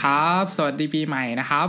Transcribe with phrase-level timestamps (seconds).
[0.00, 1.68] สดีครับ สวัสดีปีใหม่นะครับ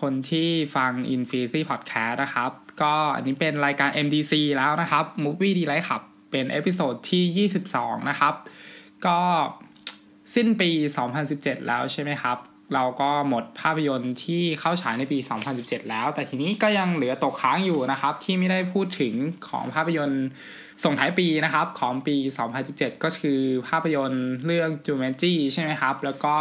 [0.00, 2.50] คนที่ฟัง Infinity Podcast นะครับ
[2.82, 8.10] ก็อันนี้เป็นรายการ MDC แล้วนะครับ Movie d e l i g h t ครับเป็น episode ที่ 22
[8.10, 8.34] นะครับ
[9.06, 9.18] ก็
[10.34, 10.70] สิ้นปี
[11.18, 12.36] 2017 แล้วใช่ไหมครับ
[12.74, 15.18] เราก็หมดภาพยนตร์ที่เข้าฉายในปี
[15.54, 19.14] 2017 แล้ว แต่ทีนี้ก็ยังเหลือตกค้างอยู่นะครับ ที่ไม่ได้พูดถึง
[19.48, 20.26] ของภาพยนตร์
[20.84, 22.16] ส่งท้ายปีนะครับ ของปี
[22.60, 26.34] 2017 ก็คือภาพยนตร์เรื่อง Jumanji ใช่ไหมครับ แล้วก็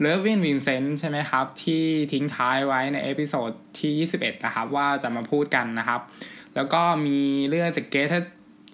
[0.00, 6.00] Loving Vincent ใช่ไหมครับ ที่ทิ้งท้ายไว้ใน episode ที่ 21 นะครับ ว่าจะมาพูดกันนะครับ
[6.54, 8.24] แล้วก็มีเรื่อง The Greatest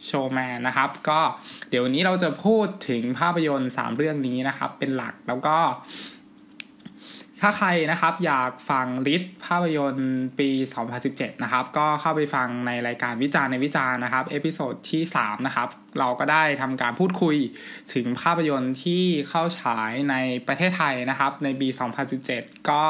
[0.08, 1.20] Showman นะครับ ก็
[1.68, 5.56] เดี๋ยววันนี้เราจะพูดถึงภาพยนตร์ 3 เรื่องนี้นะครับ เป็นหลักแล้วก็
[7.44, 10.50] ถ้าใครนะครับอยากฟัง list ภาพยนตร์ปี
[10.96, 17.36] 2017 นะครับ ก็เข้าไปฟังในรายการวิจารณ์ในวิจารณ์นะครับ episode ที่ 3 นะครับ เราก็ได้ทำการพูดคุย
[17.94, 21.68] ถึงภาพยนตร์ที่เข้าฉายในประเทศไทยนะครับ ในปี
[22.18, 22.84] 2017 ก็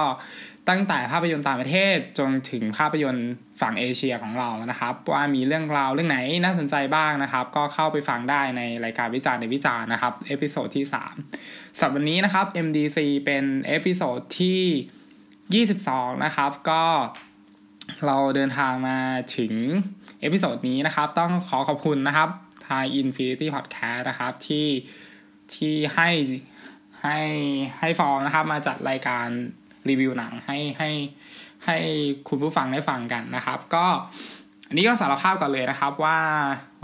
[0.69, 10.85] ตั้งแต่ภาพยนตร์ต่างประเทศจนถึงภาพยนตร์ฝั่งเอเชียของเรานะครับ ว่ามีเรื่องราวเรื่องไหนน่าสนใจบ้างนะครับ ก็เข้าไปฟังได้ในรายการวิจารณ์ในวิจารณ์นะครับ episode ที่
[11.33, 16.85] 3สัปดาห์นี้นะครับ MDC เป็น episode ที่ 22 นะครับ ก็
[18.07, 18.99] เราเดินทางมา
[19.37, 19.55] ถึง
[20.21, 22.29] episode นี้นะครับ ต้องขอขอบคุณนะครับ
[22.69, 24.67] ทาง Infinity Podcast นะครับที่
[25.55, 26.09] ที่ให้
[27.03, 27.19] ให้
[27.79, 29.29] ให้ผมนะครับมาจัดรายการ
[29.89, 30.91] รีวิวหนังให้ให้
[31.67, 31.77] ให้
[32.29, 33.87] คุณผู้ฟังได้ฟังกันนะครับ ก็
[34.69, 36.19] อันนี้ก็สารภาพก่อนเลยนะครับว่า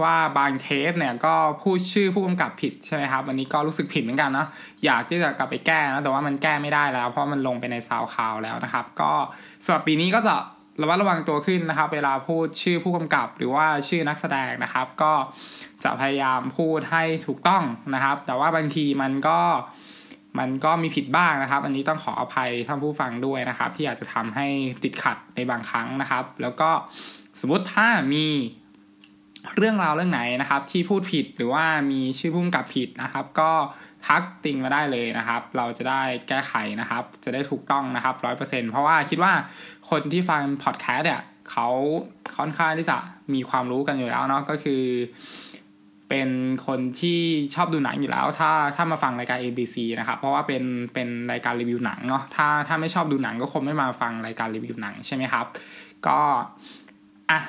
[0.02, 4.48] ว่าบางเทปเนี่ยก็พูดชื่อผู้กำกับผิดใช่ไหมครับอันนี้ก็รู้สึกผิดเหมือนกันเนาะ
[4.84, 9.12] อยากที่จะกลับไปแก้นะแต่ว่ามันแก้ไม่ได้แล้ว เพราะมันลงไปใน SoundCloud แล้วนะครับ ก็
[9.64, 10.36] สำหรับปีนี้ก็จะ
[10.80, 15.12] ระมัดระวังตัวขึ้นนะครับ เวลาพูดชื่อผู้กำกับหรือว่าชื่อนักแสดงนะครับ ก็
[15.84, 17.62] จะพยายามพูดให้ถูกต้อง
[17.94, 19.40] นะครับ แต่ว่าบางทีมันก็
[20.38, 24.46] มันก็มีผิดบ้างนะครับ อันนี้ต้องขออภัยท่านผู้ฟังด้วยนะครับ ที่อาจจะทำให้
[24.84, 26.70] ติดขัดในบางครั้งนะครับ แล้วก็
[27.40, 28.26] สมมติถ้ามี
[29.56, 33.50] เรื่องราวเรื่องไหนนะครับ ที่พูดผิดหรือว่ามีชื่อพุ่มกับผิดนะครับ ก็
[34.06, 39.32] ทักติงมาได้เลยนะครับ เราจะได้แก้ไขนะครับ จะได้ถูกต้องนะครับร้อยเปอร์เซ็นเพราะว่าคิดว่า
[39.90, 41.68] คนที่ฟังพอดแคสต์เนี่ยเขา
[42.36, 42.98] ค่อนข้างที่จะ
[43.34, 44.82] มีความรู้กันอยู่แล้วเนาะก็คือ
[46.08, 46.28] เป็น
[46.66, 47.20] คนที่
[47.54, 50.62] ชอบดูหนังอยู่แล้ว ถ้าถ้ามาฟังรายการ ABC นะครับเพราะว่าเป็น
[50.94, 55.46] เป็นรายการรีวิวหนังเนาะถ้าถ้าไม่ชอบดูหนังก็คงไม่มาฟังรายการรีวิวหนังใช่ไหมครับ
[56.06, 56.18] ก็
[57.30, 57.40] อะ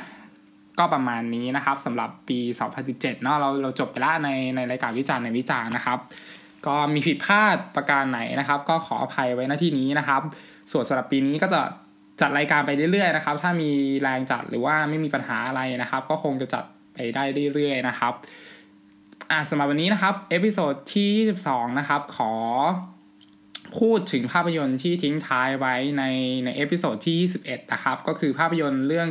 [0.80, 2.40] ก็ประมาณนี้นะครับสำหรับปี
[2.82, 6.00] 2017 เนาะเราเราจบไปแล้วในในรายการวิจารณ์ในวิจารณ์นะครับ
[6.68, 10.22] ก็มีผิดพลาดประการไหนนะครับ ก็ขออภัยไว้ณที่นี้นะครับ
[10.72, 11.62] ส่วนสำหรับปีนี้ก็จะ
[12.22, 13.70] จัดรายการไปเรื่อยๆนะครับ ถ้ามี
[14.02, 16.64] แรงจัดหรือว่าไม่มีปัญหาอะไรนะครับ ก็คงจะจัด
[17.00, 17.24] ไปได้
[17.54, 18.14] เรื่อยๆนะครับ
[19.32, 21.10] อะสำหรับวันนี้นะครับ episode ที่
[21.46, 22.34] 22 นะครับ ขอ
[23.80, 26.04] พูดถึงภาพยนตร์ที่ทิ้งท้ายไว้ใน
[26.46, 29.10] ใน episode ที่ 21 นะครับ ก็คือภาพยนตร์เรื่อง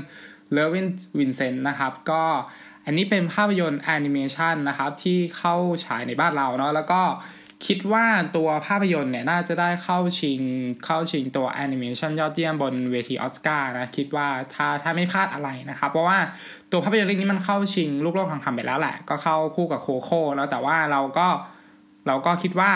[0.56, 0.86] l e v i n
[1.18, 2.22] Vincent นะครับ ก็
[2.84, 7.02] อันนี้เป็นภาพยนตร์แอนิเมชันนะครับ ที่เข้าฉายในบ้านเราเนาะแล้วก็
[7.66, 10.40] คิดว่าตัวภาพยนตร์เนี่ยน่าจะได้เข้าชิง
[10.84, 16.18] เข้าชิงตัวแอนิเมชันยอดเยี่ยมบนเวทีออสการ์นะ คิดว่าถ้าถ้าไม่พลาดอะไรนะครับ เพราะว่า
[16.70, 21.26] ตัวภาพยนตร์เรื่องนี้มันเข้าชิงลูกโลกทองคำไปแล้วแหละ ก็เข้าคู่กับโคโค่แล้วแต่ว่าเราก็
[22.06, 22.72] เราก็คิดว่า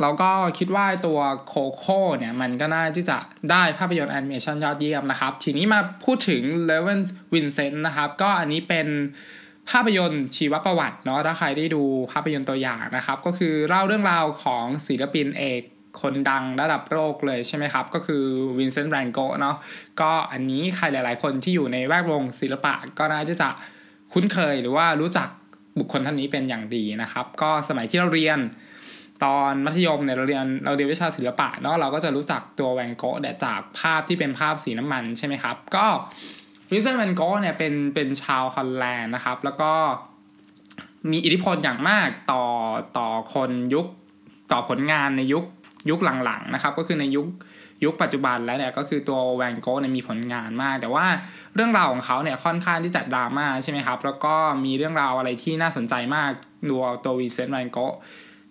[0.00, 3.18] เราก็คิดว่าตัวโคโค่เนี่ยมันก็น่าที่จะ
[3.50, 7.00] ได้ภาพยนตร์แอนิเมชันยอดเยี่ยมนะครับ ทีนี้มาพูดถึง l e v e n
[7.32, 8.86] Vincent นะครับ ก็อันนี้เป็น
[9.70, 11.82] ภาพยนตร์ชีวประวัติเนาะถ้าใครได้ดู
[12.12, 15.62] ภาพยนตร์ตัวอย่างนะครับ ก็คือเล่าเรื่องราวของศิลปินเอก
[16.00, 18.24] คนดังระดับโลกเลยใช่ไหมครับ ก็คือ
[18.58, 19.56] วินเซนต์แวนโกะเนาะ
[20.00, 23.48] ก็อันนี้ใครหลาย ๆ คนที่อยู่ในแวดวงศิลปะก็น่าจะจะ
[24.12, 25.28] คุ้นเคยหรือว่ารู้จัก
[25.78, 28.38] บุคคลท่านนี้เป็นอย่างดีนะครับ ก็สมัยที่เราเรียน
[29.24, 35.86] ตอนมัธยมเนี่ยเราเรียนเราเรียนวิชาศิลปะเนาะเราก็จะรู้จักตัวแวนโกะจากภาพที่เป็นภาพสีน้ำมันใช่ไหมครับ ก็
[36.70, 39.72] วินเซนต์แวนโกะเนี่ยเป็นเป็นชาวฮอลแลนด์นะครับ แล้วก็
[41.10, 42.44] มีอิทธิพลอย่างมากต่อ
[42.98, 43.86] ต่อคนยุค
[44.52, 45.44] ต่อผลงานในยุค
[45.90, 47.26] ยุคหลังๆนะครับ ก็คือในยุค
[47.84, 51.06] ยุคปัจจุบันแล้วเนี่ยก็คือตัวแวนโกะเนี่ยมีผลงานมาก แต่ว่า
[51.54, 56.30] เรื่องราวของเขาเนี่ยค่อนข้างที่จะดราม่าใช่ไหมครับ แล้วก็มีเรื่องราวอะไรที่น่าสนใจมาก
[56.70, 57.94] ตัวตัววินเซนต์แวนโกะ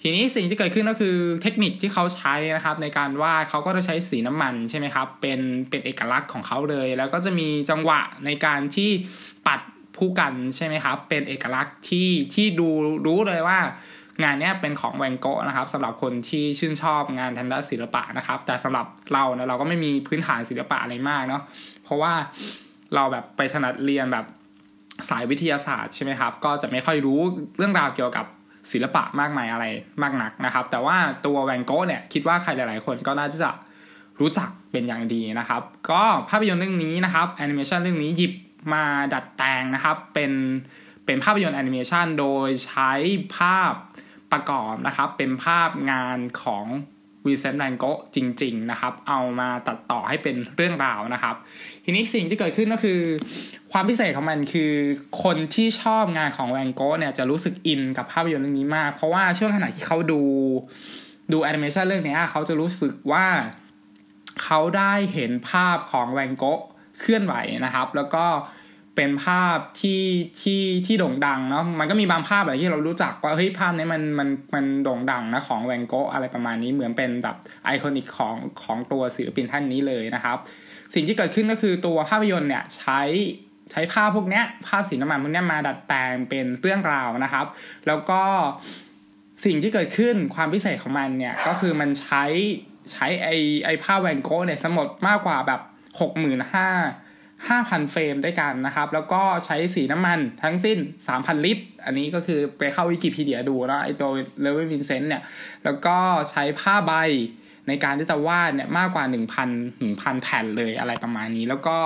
[0.02, 5.40] ทีนี้สิ่งที่เกิดขึ้นก็คือเทคนิคที่เขาใช้นะครับ ในการวาดเขาก็จะใช้สีน้ำมันใช่ไหมครับ เป็น
[5.70, 8.90] เป็นเอกลักษณ์ของเขาเลย แล้วก็จะมีจังหวะในการที่
[9.48, 9.60] ปัด
[9.98, 12.68] พู่กันใช่ไหมครับ เป็นเอกลักษณ์ที่ที่ดู
[13.06, 13.60] รู้เลยว่า
[14.24, 21.42] งานนี้เป็นของแวนโกะนะครับสำหรับคนที่ชื่นชอบงานทางด้านศิลปะนะครับ แต่สำหรับเราเนะเราก็ไม่มีพื้นฐานศิลปะอะไรมากเนาะ
[21.84, 22.14] เพราะว่า
[22.96, 24.26] เราแบบไปถนัดเรียนแบบ
[25.10, 27.20] สายวิทยาศาสตร์ใช่ไหมครับ ก็จะไม่ค่อยรู้
[27.58, 28.26] เรื่องราวเกี่ยวกับ
[28.72, 29.66] ศิลปะมากมายอะไร
[30.02, 33.52] มากนักนะครับ แต่ว่าตัวแวนโกะเนี่ยคิดว่าใครหลาย ๆ คนก็น่าจะ
[34.20, 38.34] รู้จักเป็นอย่างดีนะครับ ก็ภาพยนตร์เรื่องนี้นะครับแอนิเมชันเรื่องนี้หยิบ
[38.74, 38.84] มา
[39.14, 40.32] ดัดแปลงนะครับเป็น
[41.06, 42.92] เป็นภาพยนตร์แอนิเมชันโดยใช้
[43.38, 43.74] ภาพ
[44.32, 46.66] ประกอบนะครับ เป็นภาพงานของ
[47.28, 47.86] วินเซนต์แวนโก
[48.16, 51.36] จริง ๆ นะครับ เอามาตัดต่อให้เป็นเรื่องราวนะครับ
[51.86, 53.00] ทีนี้สิ่งที่เกิดขึ้นก็คือ
[53.72, 54.72] ความพิเศษของมันคือ
[55.24, 60.22] คนที่ชอบงานของแวนโกเนี่ยจะรู้สึกอินกับภาพยนตร์เรื่องนี้มาก เพราะว่าช่วงขณะที่เขาดู
[61.32, 63.28] ดูแอนิเมชันเรื่องนี้เขาจะรู้สึกว่า
[64.44, 66.62] เขาได้เห็นภาพของแวนโกะ
[67.00, 67.36] เคลื่อนไหว
[67.66, 68.26] นะครับ แล้วก็
[68.98, 70.04] เป็นภาพที่
[70.42, 77.36] ที่ที่โด่งดังเนาะมันก็มีบางภาพอะไรที่เรารู้จักว่าเฮ้ยภาพนี้มันมันมันโด่งดังนะของแวนโกะอะไรประมาณนี้เหมือนเป็นแบบ
[77.66, 80.38] iconic ของของตัวศิลปินท่านนี้เลยนะครับ
[80.94, 83.02] สิ่งที่เกิดขึ้นก็คือตัวภาพยนตร์เนี่ยใช้
[83.72, 87.46] ใช้ภาพพวกนี้ภาพสีน้ำมันพวกนี้มาดัดแปลงเป็นเรื่องราวนะครับ
[87.88, 88.22] แล้วก็
[89.46, 92.24] สิ่งที่เกิดขึ้นความพิเศษของมันเนี่ยก็คือมันใช้
[92.92, 93.30] ใช้ไอ
[93.66, 95.62] ไอภาพแวนโกะเนี่ยทั้งหมดมากกว่าแบบ
[96.00, 96.70] หกหมื่นห้า
[97.48, 104.10] ห้าพันเฟรมด้วยกันนะครับ แล้วก็ใช้สีน้ำมันทั้งสิ้นสามพันลิตร อันนี้ก็คือไปเข้าวิกิพีเดียดูนะไอตัว
[104.42, 105.24] Loving Vincent เนี่ย
[105.66, 105.98] แล้วก็
[106.32, 106.94] ใช้ผ้าใบ
[107.68, 109.50] ในการที่จะวาดเนี่ยมากกว่าหนึ่งพัน
[109.80, 111.78] ถึงพันแผ่นเลยอะไรประมาณนี้ แล้วก็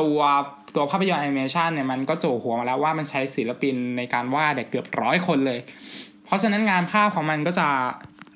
[0.00, 0.18] ตัว
[0.74, 5.60] ตัวภาพยนตร์แอนิเมชันเนี่ยมันก็จั่วหัวมาแล้วว่ามันใช้ศิลปินในการวาดเกือบร้อยคนเลย
[6.24, 7.68] เพราะฉะนั้นงานภาพของมันก็จะ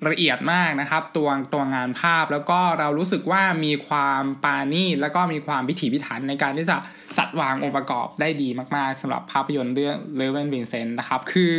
[0.08, 6.76] ละเอียดมากนะครับ ตัวตัวงานภาพแล้วก็เรารู้สึกว่ามีความประณีตแล้วก็มีความพิถีพิถันในการที่จะ
[7.18, 11.56] จัดวางองค์ประกอบได้ดีมาก ๆสำหรับภาพยนตร์เรื่อง Loving Vincent นะครับ คือ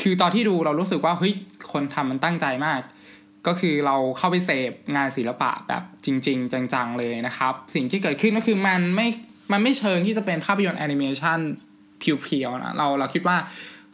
[0.00, 1.34] คือตอนที่ดูเรารู้สึกว่าเฮ้ย
[1.72, 2.80] คนทำมันตั้งใจมาก
[3.46, 9.08] ก็คือเราเข้าไปเสพงานศิลปะแบบจริง ๆ จัง ๆ เลยนะครับ สิ่งที่เกิดขึ้นก็คือมันไม่
[9.52, 11.38] มันไม่เชิงที่จะเป็นภาพยนตร์แอนิเมชัน
[12.00, 13.36] pure ๆนะเราเราคิดว่า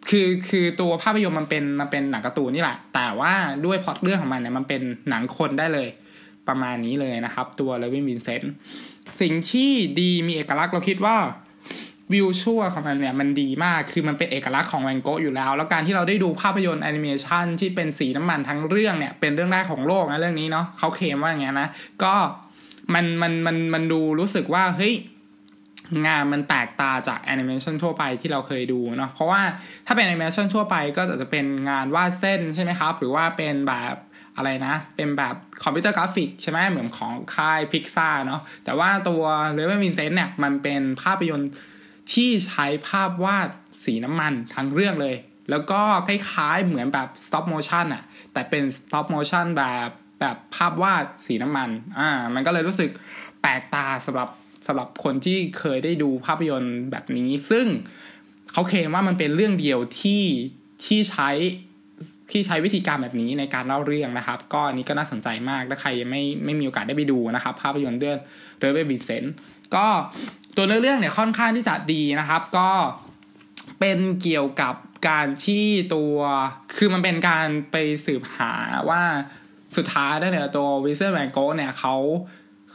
[0.09, 3.33] คือคือตัวภาพยนตร์มันเป็นมันเป็นหนังการ์ตูนนี่แหละ แต่ว่า
[3.65, 5.89] ด้วยพล็อตเรื่องของมันเนี่ยมันเป็นหนังคนได้เลย
[6.49, 8.53] ประมาณนี้เลยนะครับ ตัว Loving Vincent
[9.21, 9.71] สิ่งที่
[10.01, 11.17] ดีมีเอกลักษณ์เราคิดว่า
[12.13, 21.69] วิวชั่วของมันเนี่ยมันดีมากคือมันเป็นเอกลักษณ์ของแวนโกะอยู่แล้ว แล้วการที่เราได้ดูภาพยนตร์แอนิเมชันที่เป็นสีน้ำมันทั้งเรื่องเนี่ยเป็นเรื่องแรกของโลกนะเรื่องนี้เนาะเขาเคลมว่าอย่างเงี้ยนะ
[22.03, 22.15] ก็
[22.95, 24.95] มันมันมันมันดูรู้สึกว่าเฮ้ย
[26.07, 29.41] งานมันแปลกตาจากแอนิเมชันทั่วไปที่เราเคยดูเนาะเพราะว่า
[29.87, 33.95] ถ้าเป็นแอนิเมชันทั่วไปก็จะเป็นงานวาดเส้นใช่ไหมครับ หรือว่าเป็นแบบ
[34.37, 39.23] อะไรนะ เป็นแบบคอมพิวเตอร์กราฟิกใช่ไหมเหมือนของค่ายพิกซ่าเนาะแต่ว่าตัว
[39.55, 41.51] Loving Vincent เนี่ยมันเป็นภาพยนตร์
[42.13, 43.49] ที่ใช้ภาพวาด
[43.85, 45.17] สีน้ำมันทั้งเรื่องเลย
[45.51, 48.03] แล้วก็คล้ายๆเหมือนแบบ stop motion อะ
[48.33, 49.89] แต่เป็น stop motion แบบ
[50.21, 52.91] แบบภาพวาดสีน้ำมันอ่ามันก็เลยรู้สึก
[53.43, 54.29] แปลกตาสำหรับ
[54.67, 57.67] สำหรับคนที่เคยได้ดูภาพยนตร์แบบนี้ ซึ่ง
[58.53, 60.23] เขาเคลมว่ามันเป็นเรื่องเดียวที่
[60.85, 61.31] ที่ใช้
[62.31, 68.19] ที่ใช้วิธีการแบบนี้ในการเล่าเรื่องนะครับ ก็อันนี้ก็น่าสนใจมากถ้าใครยังไม่ไม่มีโอกาสได้ไปดูนะครับ ภาพยนตร์เรื่อง
[68.61, 69.25] เรเวบิเซน
[69.75, 69.87] ก็
[70.57, 72.71] ตัวเนื้อเรื่องเนี่ยค่อนข้างที่จะดีนะครับ ก็
[73.81, 74.75] เป็นเกี่ยวกับ
[75.09, 76.17] การที่ตัว
[76.77, 78.53] คือมันเป็นการไปสืบหา
[78.91, 79.03] ว่า
[79.77, 81.95] สุดท้ายเนี่ยตัววิเซอร์แวนโกเนี่ยเขา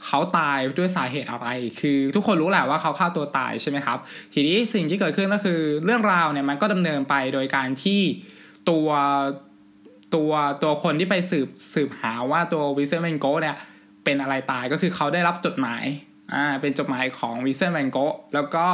[0.03, 1.47] เขาตายด้วยสาเหตุอะไร
[1.79, 3.97] คือทุกคนรู้แหละว่าเขาฆ่าตัวตายใช่ไหมครับ
[4.33, 8.01] ทีนี้สิ่งที่เกิดขึ้นก็คือเรื่องราวเนี่ยมันก็ดำเนินไปโดยการที่
[8.69, 8.87] ตัว
[10.15, 10.31] ตัว
[10.63, 13.55] ตัวคนที่ไปสืบสืบหาว่าตัววินเซนต์ แวนโกเนี่ย
[14.03, 15.83] เป็นอะไรตายก็คือเขาได้รับจดหมาย
[16.33, 17.97] อ่าเป็นจดหมายของวินเซนต์ แวนโก
[18.33, 18.65] แล้วก็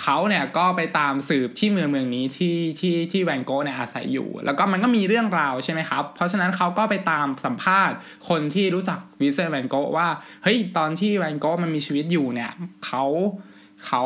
[0.00, 7.96] เขาเนี่ยก็ไปตามสืบที่เมืองเมืองนี้ที่ที่ที่แวนโกเนี่ยอาศัยอยู่ แล้วก็มันก็มีเรื่องราวใช่ไหมครับ เพราะฉะนั้นเขาก็ไปตามสัมภาษณ์
[8.28, 10.08] คนที่รู้จักวินเซนต์ แวนโกว่า
[10.42, 12.52] เฮ้ยตอนที่แวนโกมันมีชีวิตอยู่เนี่ย
[12.86, 13.04] เขา
[13.86, 14.04] เขา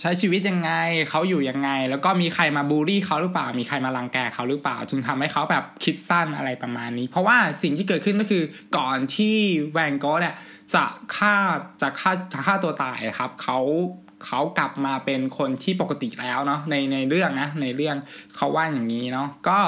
[0.00, 0.72] ใช้ชีวิตยังไง
[1.10, 8.42] เขาอยู่ยังไง แล้วก็มีใครมาบูลลี่เขาหรือเปล่า มีใครมารังแกเขาหรือเปล่า จึงทำให้เขาแบบคิดสั้นอะไรประมาณนี้ เพราะว่าสิ่งที่เกิดขึ้นก็คือ
[8.76, 9.36] ก่อนที่
[9.72, 10.34] แวนโกเนี่ย
[10.74, 10.84] จะ
[11.16, 11.34] ฆ่า
[11.80, 13.58] จะฆ่าจะฆ่าตัวตายครับเขา
[14.24, 17.96] เขากลับมาเป็นคนที่ปกติแล้วเนาะในในเรื่องนะในเรื่อง
[18.36, 19.58] เขาว่าอย่างนี้เนาะก็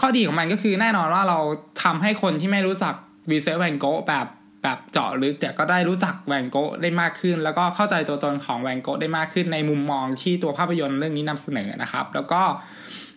[0.00, 1.38] ข้อดีของมันก็คือแน่นอนว่าเรา
[1.82, 2.94] ทำให้คนที่ไม่รู้จัก
[3.30, 4.26] วีเซลแวนโกแบบ
[4.62, 12.42] แบบเจาะลึกแต่ก็ได้รู้จักแวนโกได้มากขึ้น แล้วก็เข้าใจตัวตนของแวนโกได้มากขึ้นในมุมมองที่ตัวภาพยนตร์เรื่องนี้นำเสนอนะครับ แล้วก็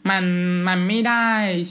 [0.09, 0.23] มัน
[0.67, 1.25] มันไม่ได้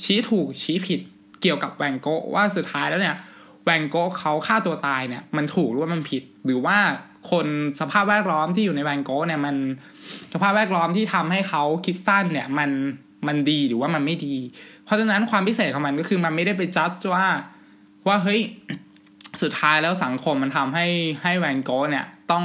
[0.05, 1.01] ชี้ถูกชี้ผิด
[1.43, 3.17] เกี่ยวกับแวนโกว่าสุดท้ายแล้วเนี่ย
[3.65, 6.79] แวนโกเขาฆ่าตัวตายเนี่ยมันถูกหรือว่ามันผิดหรือว่า
[7.31, 7.47] คน
[7.81, 9.57] สภาพแวดล้อมที่อยู่ในแวนโกเนี่ยมัน
[10.33, 12.71] สภาพแวดล้อมที่ทำให้เขาคิดสั้นเนี่ยมัน
[13.27, 14.37] มันดีหรือว่ามันไม่ดี
[14.85, 17.27] เพราะฉะนั้นความพิเศษของมันก็คือมันไม่ได้ไปจัดว่า
[18.07, 18.41] ว่าเฮ้ย
[19.43, 20.87] สุดท้ายแล้วสังคมมันทำให้
[21.23, 22.45] ให้แวนโกเนี่ยต้อง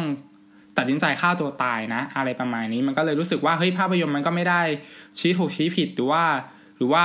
[0.77, 4.61] ตัดสินใจฆ่าตัวตายนะ อะไรประมาณนี้มันก็เลยรู้สึกว่าเฮ้ยภาพยนตร์มันก็ไม่ได้
[5.19, 6.23] ชี้ถูกชี้ผิดหรือว่า
[6.77, 7.03] หรือว่า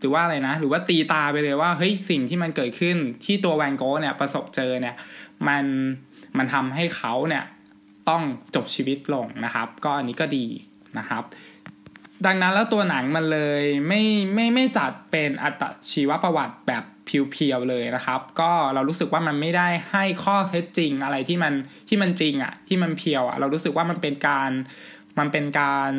[0.00, 4.94] หรือว่าอะไรนะ หรือว่าตีตาไปเลยว่าเฮ้ยสิ่งที่มันเกิดขึ้นที่ตัวแวนโกเนี่ยประสบเจอเนี่ย
[5.48, 5.64] มัน
[6.38, 7.44] มันทำให้เขาเนี่ย
[8.08, 8.22] ต้อง
[8.54, 10.46] จบชีวิตลงนะครับ ก็อันนี้ก็ดี
[10.98, 11.22] นะครับ
[12.26, 14.02] ดังนั้นแล้วตัวหนังมันเลยไม่
[14.34, 21.52] ไม่ไม่จัดเป็นอัตชีวประวัติแบบเพียวๆเลยนะครับ ก็เรารู้สึกว่ามันไม่ได้ให้ข้อเท็จจริงอะไรที่มัน
[21.88, 24.50] ที่มันจริงอะ่ะที่มันเพียวอะ่ะเรารู้สึกว่ามันเป็นการ
[25.18, 25.92] มันเป็นการ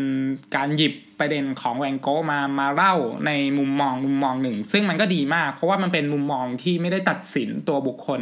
[0.56, 2.96] การหยิบประเด็นของแวนโกมามาเล่า
[3.26, 8.22] ในมุมมองมุมมองหนึ่ง ซึ่งมันก็ดีมาก เพราะว่ามันเป็นมุมมองที่ไม่ได้ตัดสินตัวบุคคล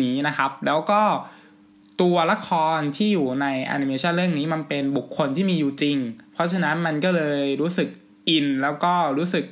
[0.00, 1.02] นี้นะครับ แล้วก็
[2.00, 5.96] ตัวละครที่อยู่ในแอนิเมชันเรื่องนี้มันเป็นบุคคลที่มีอยู่จริง
[6.34, 7.88] เพราะฉะนั้นมันก็เลยรู้สึก
[8.28, 9.44] อินแล้วก็รู้สึก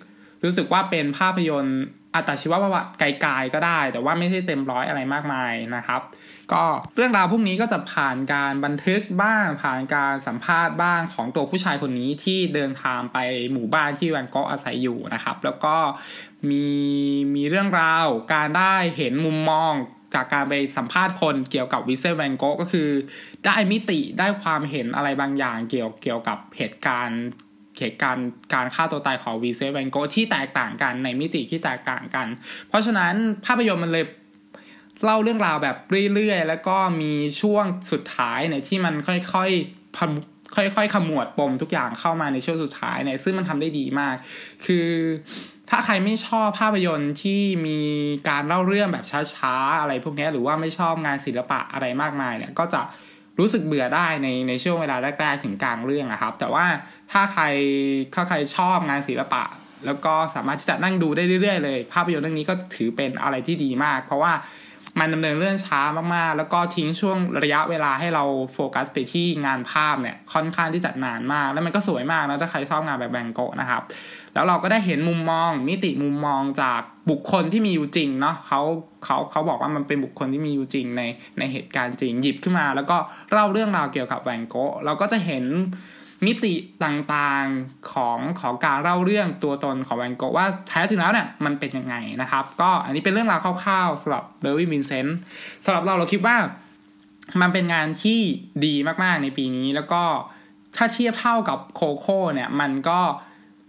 [0.45, 1.81] รู้สึกว่าเป็นภาพยนตร์
[2.15, 6.03] อัตชีวประวัติไกลๆก็ได้ แต่ว่าไม่ใช่เต็มร้อยอะไรมากมายนะครับ
[6.53, 6.63] ก็
[6.95, 13.19] เรื่องราวพวกนี้ก็จะผ่านการบันทึกบ้างผ่านการสัมภาษณ์บ้างของตัวผู้ชายคนนี้ที่เดินทางไป
[13.53, 15.77] หมู่บ้านที่แวนโกอาศัยอยู่นะครับ แล้วก็
[16.51, 16.67] มี
[17.35, 19.75] มีเรื่องราวการได้เห็นมุมมอง
[20.15, 22.89] จากการไปสัมภาษณ์คนเกี่ยวกับวิเซแวนโกก็คือ
[23.45, 27.23] ได้มิติได้ความเห็นอะไรบางอย่างเกี่ยวเกี่ยวกับเหตุการณ์
[27.79, 32.27] เหตุการณ์การฆ่าตัวตายของวีเซแวนโกที่แตกต่างกันในมิติที่แตกต่างกัน
[32.69, 33.15] เพราะฉะนั้น
[33.47, 34.05] ภาพยนตร์มันเลย
[35.05, 35.77] เล่าเรื่องราวแบบ
[36.15, 44.15] เรื่อยๆ แล้วก็มีช่วงสุดท้ายเนี่ยที่มันค่อยๆค่อยๆขมวดปมทุกอย่างเข้ามาในช่วงสุดท้ายเนี่ยซึ่งมันทำได้ดีมาก
[44.67, 44.87] คือ
[45.69, 47.81] ถ้าใครไม่ชอบภาพยนตร์ที่มี
[48.29, 52.81] การเล่าเรื่องแบบช้าๆ อะไรพวกนี้หรือว่าไม่ชอบงานศิลปะอะไรมากมายเนี่ยก็จะ
[53.39, 56.67] รู้สึกเบื่อได้ในในช่วงเวลาแรกๆถึงกลางเรื่องนะครับ แต่ว่า
[57.13, 57.45] ถ้าใคร
[58.15, 59.45] ถ้าใครชอบงานศิลปะ
[59.87, 64.33] แล้วก็สามารถที่จะนั่งดูได้เรื่อยๆเลย ภาพยนตร์เรื่องนี้ก็ถือเป็นอะไรที่ดีมาก เพราะว่า
[65.01, 65.81] มันดำเนินเรื่องช้า
[66.15, 73.83] มากๆ แล้วก็ทิ้งช่วงระยะเวลาให้เราโฟกัสไปที่งานภาพเนี่ยค่อนข้างที่จะนานมาก แล้วมันก็สวยมากนะถ้าใครชอบงานแบบแบงโกนะครับ
[74.39, 76.81] แล้วเราก็ได้เห็นมุมมอง มิติมุมมองจาก
[77.11, 78.61] บุคคลที่มีอยู่จริงเนาะเขา
[79.05, 81.03] เขาเขาบอกว่ามันเป็นบุคคลที่มีอยู่จริงใน
[81.39, 82.97] ในเหตุการณ์จริงหยิบขึ้นมา แล้วก็
[83.33, 85.45] เล่าเรื่องราวเกี่ยวกับแวนโกะเราก็จะเห็น
[86.27, 86.55] มิติ
[86.85, 95.19] ต่างๆของของการเล่าเรื่องตัวตนของแวนโกะว่าแท้จริงแล้วเนี่ยมันเป็นยังไงนะครับ ก็อันนี้เป็นเรื่องราวคร่าวๆสำหรับ Loving Vincent
[95.65, 96.37] สำหรับเราเราคิดว่า
[97.41, 98.21] มันเป็นงานที่
[98.65, 100.03] ดีมากๆในปีนี้แล้วก็
[100.77, 103.01] ถ้าเทียบเท่ากับโคโค่เนี่ยมันก็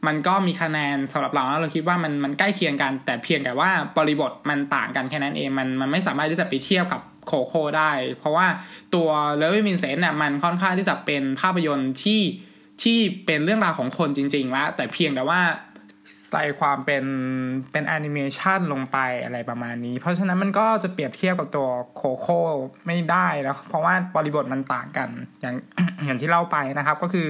[0.08, 8.48] มันก็มีคะแนนสำหรับเราแล้วเราคิดว่ามันมันใกล้เคียงกัน แต่เพียงแต่ว่าบริบทมันต่างกันแค่นั้นเองมันมันไม่สามารถที่จะไปเทียบกับโคโค่ได้ เพราะว่า
[8.96, 12.22] ตัวเลวิมินเซนเนี่ยมันค่อนข้างที่จะเป็นภาพยนตร์ที่
[12.84, 15.42] ที่เป็นเรื่องราวของคนจริง ๆ แล้ว แต่เพียงแต่ว่า
[16.32, 17.06] ใส่ความเป็น
[17.72, 22.40] เป็นแอนิเมชันลงไปอะไรประมาณนี้ เพราะฉะนั้นมันก็จะเปรียบเทียบกับตัวโคโค่
[22.88, 25.10] ไม่ได้แล้วเพราะว่าบริบทมันต่างกัน
[25.42, 25.56] อย่าง
[26.06, 27.28] อย่างที่เล่าไปนะครับ ก็คือ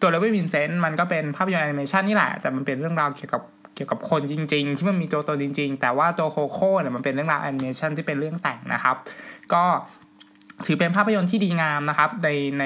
[0.00, 3.42] ตัว Loving Vincent มันก็เป็นภาพยนตร์แอนิเมชันนี่แหละ แต่มันเป็นเรื่องราวเกี่ยวกับ
[3.74, 8.96] เกี่ยวกับคนจริง ๆ ที่มันมีตัวตนจริง ๆ แต่ว่าตัวโคโค่เนี่ยมันเป็นเรื่องราวแอนิเมชันที่เป็นเรื่องแต่งนะครับ
[9.52, 9.64] ก็
[10.66, 12.28] ถือเป็นภาพยนตร์ที่ดีงามนะครับใน
[12.60, 12.64] ใน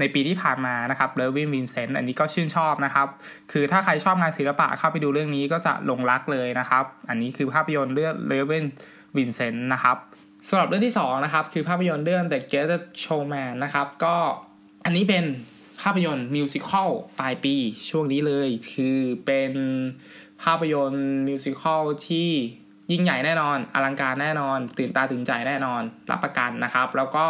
[0.00, 3.08] ในปีที่ผ่านมานะครับ Loving Vincent อันนี้ก็ชื่นชอบนะครับ
[3.52, 8.64] คือถ้าใครชอบงานศิลปะเข้าไปดูเรื่องนี้ก็จะหลงรักเลยนะครับ อันนี้คือภาพยนตร์เรื่อง Loving
[9.16, 9.96] Vincent นะครับ
[10.48, 14.16] สำหรับเรื่องที่2นะครับคือภาพยนตร์เรื่อง The Greatest Showman นะครับก็
[14.84, 15.24] อันนี้เป็น
[15.82, 17.54] ภาพยนตร์ musical ปลายปี
[17.90, 19.52] ช่วงนี้เลย คือเป็น
[20.42, 22.30] ภาพยนตร์ musical ที่
[22.92, 27.26] ยิ่งใหญ่แน่นอน อลังการแน่นอน ตื่นตาตื่นใจแน่นอน รับประกันนะครับ แล้วก็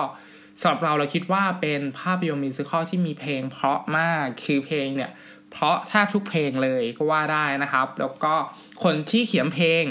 [0.60, 5.10] สำหรับเราเราคิดว่าเป็นภาพยนตร์ musical ที่มีเพลงเพราะมากคือเพลงเนี่ย
[5.52, 8.34] เพราะแทบทุกเพลงเลยก็ว่าได้นะครับ แล้วก็
[8.82, 9.84] คนที่เขียนเพลง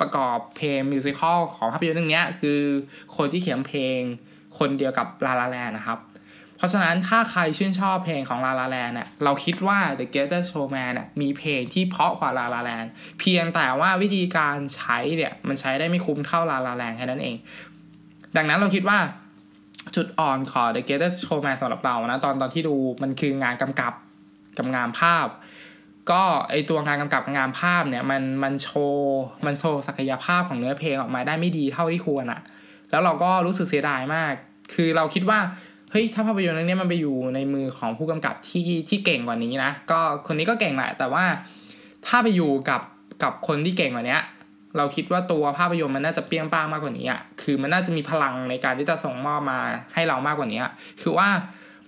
[0.00, 2.60] ประกอบเพลงมิวสิควลของภาพยนตร์เรื่องนี้คือ
[3.16, 4.00] คนที่เขียนเพลง
[4.58, 5.98] คนเดียวกับลาลาแลนนะครับ
[6.56, 12.84] เพราะฉะนั้นถ้าใครชื่นชอบเพลงของลาลาแลนเนี่ยเราคิดว่า The Greatest Showman เนี่ยมีเพลงที่เพราะกว่าลาลาแลน
[13.20, 17.36] เพียงแต่ว่าวิธีการใช้เนี่ยมันใช้ได้ไม่คุ้มเท่าลาลาแลนแค่นั้นเอง
[18.36, 18.98] ดังนั้นเราคิดว่า
[19.94, 23.92] จุดอ่อนของ The Greatest Showman สำหรับเรานะ ตอนตอนที่ดูมันคืองานกำกับ
[24.58, 25.26] กับงานภาพ
[26.10, 29.16] ก็ไอตัวงานกำกับงานภาพเนี่ย มันมันโชว์
[29.46, 32.40] มันโชว์ศักยภาพของเนื้อเพลงออกมาได้ไม่ดีเท่าที่ควรอะ
[32.90, 34.32] แล้วเราก็รู้สึกเสียดายมาก
[34.74, 35.38] คือเราคิดว่า
[35.90, 41.24] เฮ้ยถ้าภาพยนตร์เรื่องนี้มันไปอยู่ในมือของผู้กำกับที่ที่เก่งกว่านี้นะก็คนนี้ก็เก่งแหละแต่ว่า
[42.06, 42.80] ถ้าไปอยู่กับ
[43.22, 44.18] กับคนที่เก่งกว่านี้
[44.76, 49.58] เราคิดว่าตัวภาพยนตร์มันน่าจะเปี้ยงป้างมากกว่านี้อะคือมันน่าจะมีพลังในการที่จะส่งมอบมา
[49.94, 50.62] ให้เรามากกว่านี้
[51.02, 51.28] คือว่า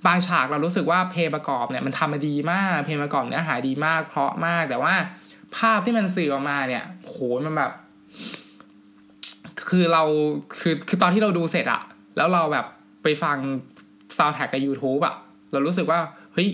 [0.06, 4.94] บางฉากเรารู้สึกว่าเพลงประกอบเนี่ยมันทำมาดีมาก เพลงประกอบเนื้อหาดีมากเพราะมาก แต่ว่า
[5.56, 7.16] ภาพที่มันสื่อออกมาเนี่ยโห
[7.46, 7.72] มันแบบ
[9.68, 10.02] คือเรา
[10.60, 11.82] คือคือตอนที่เราดูเสร็จอะ
[12.16, 12.66] แล้วเราแบบ
[13.02, 13.36] ไปฟัง
[14.16, 15.14] ซาวแท็กใน YouTube อะ
[15.52, 15.98] เรารู้สึกว่า
[16.34, 16.48] เฮ้ย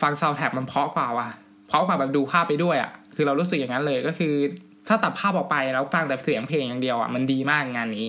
[0.00, 1.28] ฟังซาวแท็กมันเพราะกว่าว่ะ
[1.68, 4.34] เพราะกว่าแบบดูภาพไปด้วยอะคือเรารู้สึกอย่างนั้นเลยก็คือ
[4.88, 8.06] ถ้าตัดภาพออกไปแล้วฟังแต่เสียงเพลงอย่างเดียวอะมันดีมากงานนี้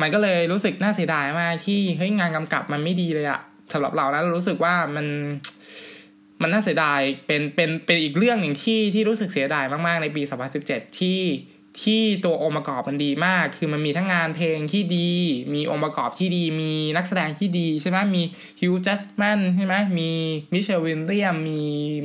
[0.00, 3.40] มันก็เลยรู้สึกน่าเสียดายมากที่เฮ้ยงานกำกับมันไม่ดีเลยอะ
[3.72, 5.06] สำหรับเรานะเรารู้สึกว่ามัน
[6.42, 10.22] มันน่าเสียดายเป็นเป็นเป็นอีกเรื่องหนึ่งที่ที่รู้สึกเสียดายมากๆในปี
[10.60, 11.20] 2017 ที่
[11.82, 15.10] ที่ตัวองค์ประกอบมันดีมาก คือมันมีทั้งงานเพลงที่ดี
[15.54, 18.22] มีองค์ประกอบที่ดี มีนักแสดงที่ดีใช่ไหมมี
[18.60, 20.08] ฮิวจ์ แจ็กแมนใช่ไหมมี
[20.52, 21.60] มิเชลวิลเลียมส์ มี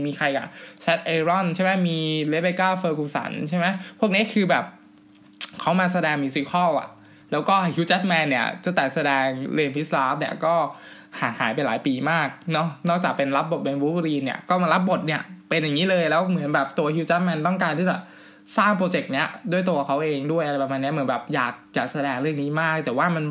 [0.05, 0.47] มีใครอะ
[0.81, 1.97] แซค เอฟรอนใช่ไหมมี
[2.29, 3.65] รีเบคก้าเฟอร์กูสันใช่ไหม
[3.99, 4.63] พวกนี้คือแบบ
[5.59, 6.89] เขามาแสดง musical อะ
[7.31, 10.55] แล้วก็ Hugh Jackman เนี่ยตั้งแต่แสดง Les Misérables เนี่ยก็
[11.19, 17.97] ห่างหายไปหลายปีมากเนาะ นอกจากเป็นรับบทเป็นวูฟเวอรีนเนี่ย ก็มารับบทเนี่ยเป็นอย่างนี้เลย แล้วเหมือนแบบตัว Hugh Jackman ต้องการที่จะ
[18.57, 23.25] สร้างโปรเจกต์เนี้ยด้วยตัวเขาเองด้วยอะไรประมาณนี้เหมือนแบบอยากอยากแสดงเรื่องนี้มาก แต่ว่ามัน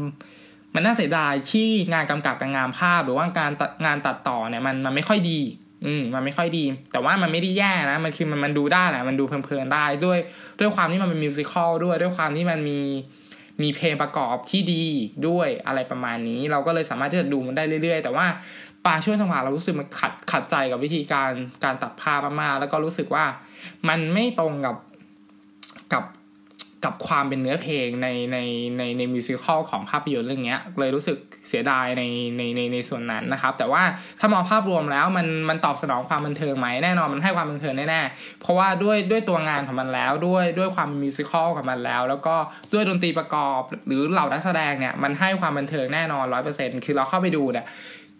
[0.75, 3.51] มันน่าเสียดายที่งานกำกับกับงานภาพ หรือว่าการ
[3.87, 5.41] งานตัดต่อเนี่ยมันมันไม่ค่อยดี
[5.87, 10.19] อืมมันไม่ค่อยดี แต่ว่ามันไม่ได้แย่นะมันคือมันมันดูได้แหละมันดูเพลินๆได้ด้วย
[10.61, 12.81] ด้วยความที่มันเป็นมิวสิควลด้วยด้วยความที่มันมี
[13.63, 14.85] มีเพลงประกอบที่ดี
[15.29, 18.27] ด้วยอะไรประมาณนี้ เราก็เลยสามารถที่จะดูมันได้เรื่อยๆ แต่ว่า
[18.85, 21.31] ปาช่วยจังหวะเรารู้สึกมันขัดขัดใจกับวิธีการ
[21.65, 23.25] การตัดภาพมากๆแล้วก็รู้สึกว่า
[23.89, 24.77] มันไม่ตรงกับ
[25.93, 26.05] กับ
[26.85, 28.39] กับความเป็นเนื้อเพลงในใน
[28.79, 31.19] ในในมิวสิควลของภาพยนตร์เรื่องนี้เลยรู้สึก
[31.49, 32.03] เสียดายใน
[32.37, 33.83] ในในในส่วนนั้นนะครับ แต่ว่า
[34.21, 42.35] ถ้ามองภาพรวมแล้วมันมันตอบสนองความบันเทิงไหมแน่นอนมันให้ความบันเทิงแน่ๆเพราะว่าด้วยด้วยตัวงานของมันแล้วด้วยด้วยความมิวสิควลของมันแล้ว แล้วก็
[42.73, 47.67] ด้วยดนตรีประกอบหรือเหล่านักแสดงเนี่ยมันให้ความบันเทิงแน่นอนร้อยเปอร์เซ็นต์คือเราเข้าไปดูเนี่ย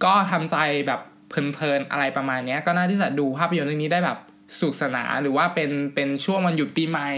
[0.05, 4.19] ก็ทำใจแบบเพลินๆอะไรประมาณนี้ก็น่าที่จะดูภาพยนตร์เรื่องนี้ได้แบบ
[4.61, 7.09] สุขสนานหรือว่าเป็นเป็นช่วงวันหยุดปีใหม่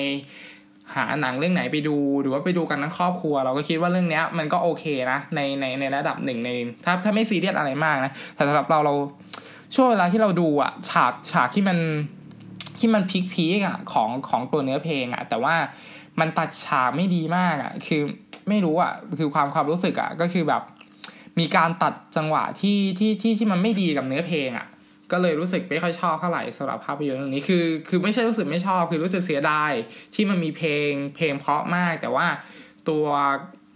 [0.94, 6.50] หาหนังเรื่องไหนไปดู หรือว่าไปดูกันทั้งครอบครัว เราก็คิดว่าเรื่องนี้มันก็โอเคนะในในในระดับหนึ่งใน
[6.84, 8.94] ถ้าถ้าไม่ซีเรียสอะไรมากนะแต่สำหรับเราเรา
[9.74, 11.78] ช่วงเวลาที่เราดูอะฉากฉากที่มัน
[12.78, 15.54] ที่มันพีคพีกอะของของตัวเนื้อเพลงอะแต่ว่า
[16.20, 18.02] มันตัดฉากไม่ดีมากอะคือ
[18.48, 20.62] ไม่รู้อะคือความความรู้สึกอะก็คือแบบ
[21.38, 24.66] มีการตัดจังหวะที่ที่ที่ที่มันไม่ดีกับเนื้อเพลงอะ
[25.14, 29.72] ก็เลยรู้สึกไม่ค่อยชอบเท่าไหร่สำหรับภาพยนตร์เรื่องนี้คือ คือไม่ใช่รู้สึกไม่ชอบ คือรู้สึกเสียดาย
[30.14, 32.26] ที่มันมีเพลงเพลงเพราะมาก แต่ว่า
[32.88, 33.04] ตัว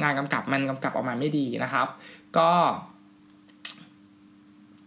[0.02, 1.86] งานกำกับมันกำกับออกมาไม่ดีนะครับ
[2.38, 2.50] ก็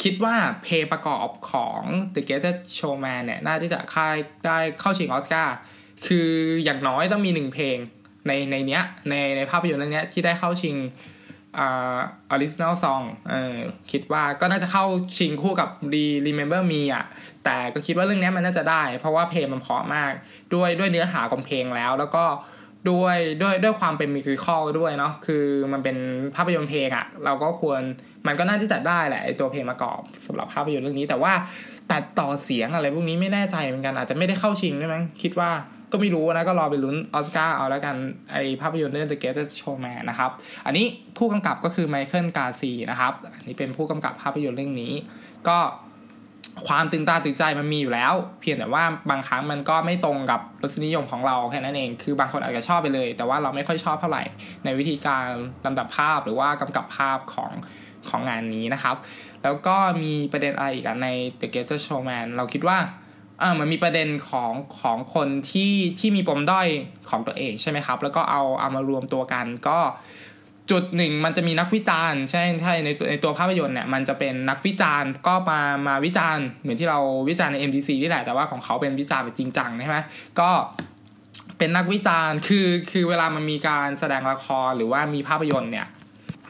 [0.03, 1.81] คิดว่าเพลงประกอบของ
[2.13, 5.55] The Greatest Showman เนี่ย น่าที่จะค่ายได้เข้าชิงออสการ์
[6.07, 6.29] คือ
[6.63, 7.77] อย่างน้อยต้องมีหนึ่งเพลง
[8.27, 10.75] ในในเนี้ยในในภาพยนตร์เรื่องนี้ที่ได้เข้าชิง
[11.59, 13.57] Original Song เออ
[13.91, 14.85] คิดว่าก็น่าจะเข้า
[15.17, 17.05] ชิงคู่กับ Re Remember Me อะ
[17.45, 20.11] แต่ก็คิดว่าเรื่องนี้มันน่าจะได้ เพราะว่าเพลงมันเพราะมาก
[20.53, 22.23] ด้วยด้วยเนื้อหาของเพลงแล้ว แล้วก็
[22.89, 25.97] ด้วยด้วยด้วยความเป็นมิวสิคอลด้วยเนาะ คือมันเป็น
[26.35, 27.81] ภาพยนตร์เพลงอะ เราก็ควร
[28.27, 31.33] มันก็น่าที่จะได้แหละไอตัวเพลงประกอบสำหรับภาพยนตร์เรื่องนี้ แต่ว่า
[31.91, 35.49] ตัดต่อเสียงอะไรพวกนี้ไม่แน่ใจเหมือนกันอาจจะไม่ได้เข้าชิงใช่ไหมคิดว่า
[35.91, 37.95] ก็ไม่รู้นะก็รอไปลุ้นออสการ์เอาแล้วกัน
[38.31, 40.31] ไอภาพยนตร์เรื่อง The Greatest Showman นะครับ
[40.65, 40.85] อันนี้
[41.17, 44.93] ผู้กำกับก็คือไมเคิลกาซีนะครับ อันนี้เป็นผู้กำกับภาพยนตร์เรื่องนี้
[45.47, 45.57] ก็
[46.67, 54.23] ความตื่นตาตื่นใจมันมีอยู่แล้ว เพียงแต่ว่าบางครั้งมันก็ไม่ตรงกับรสนิยมของเราแค่นั้นเอง คือบางคนอาจจะชอบไปเลย แต่ว่าเราไม่ค่อยชอบเท่าไหร่
[54.65, 55.25] ในวิธีการ
[55.65, 57.51] ลำดับภาพหรือว่ากำกับภาพของ
[58.09, 58.95] ของงานนี้นะครับ
[59.43, 61.07] แล้วก็มีประเด็นอะไรอีกใน
[61.39, 62.77] The Greatest Showman เราคิดว่า
[63.41, 64.51] อ่ามันมีประเด็นของ
[64.81, 66.67] ของคนที่ที่มีปมด้อย
[67.09, 69.79] ของตัวเองใช่ไหมครับ แล้วก็เอาเอามารวมตัวกันก็
[70.71, 76.99] จุดหนึ่งมันจะมีนักวิจารณ์ใช่ใช่ในในตัวภาพยนตร์เนี่ยมันจะเป็นนักวิจารณ์ก็มามาวิจารณ์เหมือนที่เรา
[77.29, 79.97] วิจารณ์ใน MDC นี่แหละแต่ว่าของเขาเป็นวิจารณ์แบบจริงจังใช่ไหม
[80.39, 80.49] ก็
[81.57, 85.87] เป็นนักวิจารณ์คือคือเวลามันมีการแสดงละครหรือว่ามีภาพยนตร์เนี่ย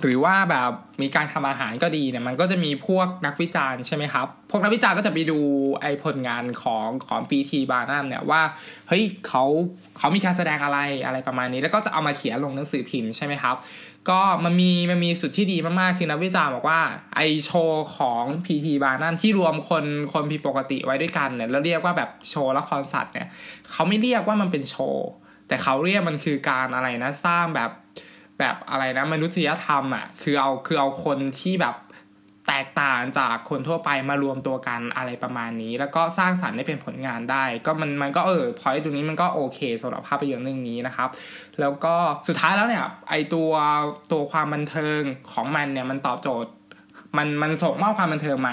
[0.04, 5.40] หรือว่าแบบมีการทำอาหารก็ดีเนี่ยมันก็จะมีพวกนักวิจารณ์ใช่ไหมครับ พวกนักวิจารณ์ก็จะไปดู
[5.82, 8.42] ไอ้ผลงานของของปีทีบาร์นัมเนี่ยว่า
[8.88, 9.44] เฮ้ยเขา
[9.98, 13.58] เขามีการแสดงอะไรอะไรประมาณนี้ แล้วก็จะเอามาเขียนลงหนังสือพิมพ์ใช่ไหมครับ
[14.10, 16.82] ก็มันมีมันมีสุดที่ดีมากๆคือนักวิจารณ์บอกว่า
[17.16, 23.28] ไอโชว์ของพีทีบาร์นัมที่รวมคนคนผิดปกติไว้ด้วยกันเนี่ยแล้วเรียกว่าแบบโชว์ละครสัตว์เนี่ย
[23.72, 25.08] เขาไม่เรียกว่ามันเป็นโชว์
[25.48, 27.70] แต่เขาเรียกมันคือการอะไรนะสร้างแบบ
[28.42, 31.76] แบบอะไรนะมนุษยธรรมอะคือเอาคือเอาคนที่แบบ
[32.48, 41.10] แตกต่างจากคนทั่วไปมารวมตัวกันอะไรประมาณนี้ แล้วก็สร้างสรรค์ให้เป็นผลงานได้ ก็มันมันก็เออพอยต์ตรงนี้มันก็โอเคสำหรับภาพยนตร์เรื่องนี้นะครับ
[41.60, 41.96] แล้วก็
[42.28, 43.52] สุดท้ายแล้วเนี่ยไอตัว
[44.12, 45.02] ตัวความบันเทิง
[45.34, 46.52] ของมันเนี่ยมันตอบโจทย์
[47.18, 48.52] มันมันส่งมอบความบันเทิงไหม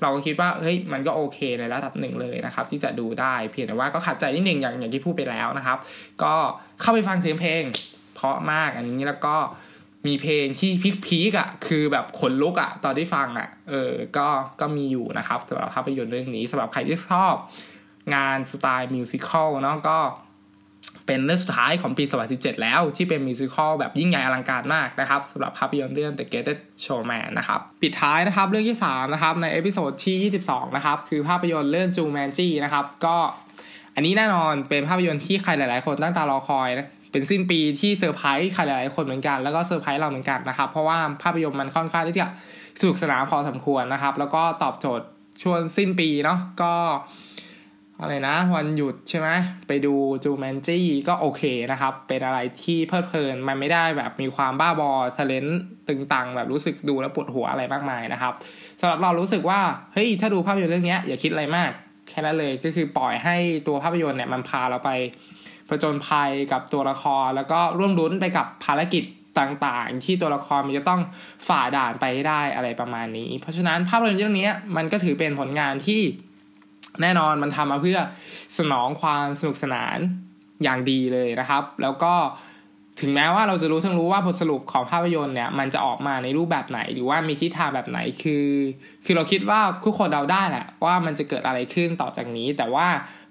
[0.00, 5.78] เราก็คิดว่าเฮ้ยมันก็โอเคในระดับหนึ่งเลยนะครับ ที่จะดูได้เพียงแต่ว่าก็ขัดใจนิดหนึ่งอย่างอย่างที่พูดไปแล้วนะครับ
[6.22, 6.34] ก็
[6.80, 7.64] เข้าไปฟังเสียงเพลง
[8.24, 9.36] ราะมาก อันนี้แล้วก็
[10.06, 14.28] มีเพลงที่พีคพีกอะคือแบบขนลุกอะตอนที่ฟังอะเออก็
[14.60, 17.34] ก็มีอยู่นะครับสำหรับภาพยนตร์เรื่องนี้สำหรับใครที่ชอบ
[18.14, 19.98] งานสไตล์ musical เนาะก็
[21.06, 31.88] เป็นเรื่องสุดท้ายของปี2017แล้วที่เป็น musical แบบยิ่งใหญ่อลังการมากนะครับสำหรับภาพยนตร์เรื่อง The Greatest Showman นะครับ ปิดท้ายนะครับเรื่องที่ 3 นะครับ ใน episode ที่ 22 นะครับ คือภาพยนตร์เรื่อง
[31.96, 33.16] Jumanji นะครับ ก็
[33.94, 42.26] อันนี้แน่นอนเป็นภาพยนตร์ที่ใครหลาย ๆ คนตั้งตารอคอยนะ เป็นสิ้นปีที่เซอร์ไพรส์ใครหลายๆคนเหมือนกันแล้วก็เซอร์ไพรส์เราเหมือนกันนะครับ เพราะว่าภาพยนตร์มันค่อนข้างที่จะ
[42.80, 45.06] สนุกสนานพอสมควรนะครับ แล้วก็ตอบโจทย์
[45.42, 46.72] ช่วงสิ้นปีเนาะก็
[48.00, 49.28] อะไรนะ วันหยุดใช่ไหม
[49.68, 55.46] ไปดูจูแมนจี้ก็โอเคนะครับ เป็นอะไรที่เพลิดเพลินมันไม่ได้แบบมีความบ้าบอเซเลน
[55.88, 58.32] ตึงตังแบบรู้สึกดูแล้วปวดหัวอะไรมากมายนะครับ
[58.80, 59.60] สำหรับเรารู้สึกว่า
[59.92, 61.70] เฮ้ยถ้าดูภาพยนตร์เรื่องนี้อย่าคิดอะไรมาก
[62.08, 64.90] แค่นั้นเลยก็คือปล่อยให้ตัวภาพยนตร์เนี่ยมันพาเราไป
[65.68, 69.04] ผจญภัยกับตัวละคร แล้วก็ร่วมรุ้นไปกับภารกิจ
[69.38, 71.00] ต่างๆ ที่ตัวละครมันจะต้อง
[71.48, 76.00] ฝ่าด่านไปให้ได้อะไรประมาณนี้ เพราะฉะนั้นภาพยนตร์เรื่องนี้มันก็ถือเป็นผลงานที่
[77.02, 77.98] แน่นอนมันทำมาเพื่อ
[78.58, 79.98] สนองความสนุกสนาน
[80.62, 82.14] อย่างดีเลยนะครับ แล้วก็
[83.00, 88.46] ถึงแม้ว่าเราจะรู้ทั้งรู้ว่าบทสรุปของภาพยนตร์เนี่ย มันจะออกมาในรูปแบบไหน หรือว่ามีทิศทางแบบไหนคือ
[89.04, 92.86] คือเราคิดว่าทุกคนเดาได้แหละว่ามันจะเกิดอะไรขึ้นต่อจากนี้ แต่ว่า